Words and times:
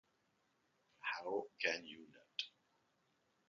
How 1.01 1.43
can 1.63 1.85
you 1.85 2.07
not? 2.11 2.41